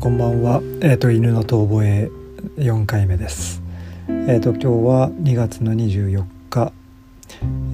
[0.00, 0.60] こんばんは。
[0.80, 2.10] えっ、と犬の遠吠え
[2.56, 3.62] 4回目です。
[4.08, 6.72] えっ、と今日は2月の24日。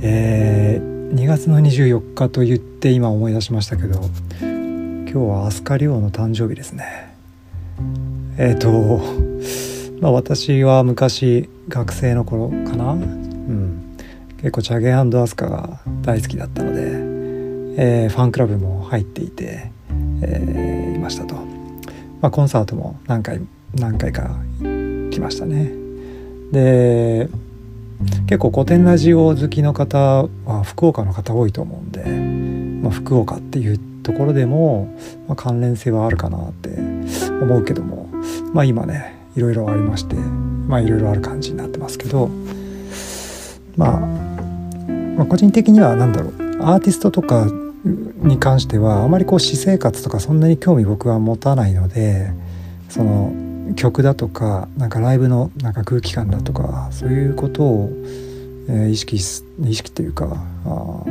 [0.03, 4.03] えー、2月の24日と言って今思い出しましたけど、
[4.43, 7.17] 今日は飛鳥亮の誕生日ですね。
[8.37, 9.01] えっ、と
[10.03, 12.93] まあ私は昔学生の頃かな。
[12.93, 13.97] うん。
[14.43, 16.83] 結構チャゲアスカが大好きだったので、
[17.83, 19.71] えーファンクラブも入っていて、
[20.21, 21.54] えーいましたと。
[22.25, 23.39] まあ、コンサートも何回
[23.75, 24.31] 何回か
[24.63, 25.71] 来ましたね。
[26.53, 27.29] で
[28.27, 32.03] 結構古典ラジオ好きの方は福岡の方多いと思うんで、
[32.83, 34.87] まあ、福岡っていうところでも、
[35.29, 36.71] まあ、関連性はあるかなって
[37.43, 38.09] 思うけども、
[38.55, 42.31] まあ、今ねいろいろありましてまあいろいろある感じになってますけど、
[43.77, 47.47] まあ、まあ個人的には何だろうアーティストとか
[47.85, 52.31] に関してはあまりこう私生活とかそんなに興味僕は持たないので
[52.89, 53.33] その
[53.77, 57.91] 曲だとかなんかライブのなんか空気感だとかそういうことを、
[58.69, 60.27] え意識す意識というか
[60.65, 61.03] あ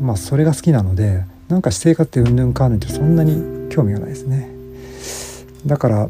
[0.00, 4.50] まあそれが好きなのでなんか私生活でうんぬんかんぬんってそんなに興味がないですね。
[5.66, 6.08] だから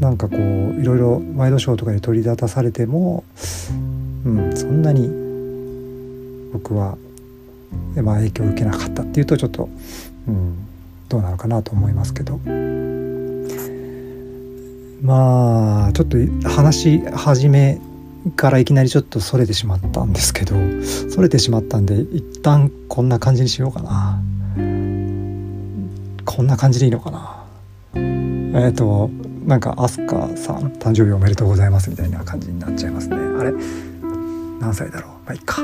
[0.00, 3.24] なんかこういろいろワイドショーとかで取り立たされても、
[4.24, 5.08] うん、そんなに
[6.52, 6.96] 僕は
[7.94, 9.68] でまあ、影響を受けなかったっていうとちょっと、
[10.28, 10.54] うん、
[11.08, 12.38] どうなのかなと思いますけど。
[15.02, 16.16] まあちょっと
[16.48, 17.80] 話し始め
[18.36, 20.54] からいきなりちょっとそれてしまったんですけど
[21.10, 24.22] それてしまったんで一旦こんな感じにしようかな。
[26.24, 27.44] こんな感じでいいのかな。
[27.94, 29.10] えっ、と
[29.44, 33.16] なんかアスカさん誕生日おめでとうございますみたいな感じになっちゃいますね。
[33.16, 33.52] あれ？
[34.60, 35.10] 何歳だろう？
[35.26, 35.62] まあいいか。